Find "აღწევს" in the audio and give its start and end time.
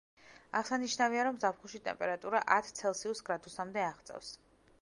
3.93-4.37